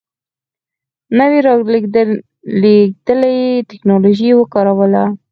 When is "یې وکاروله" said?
4.31-5.03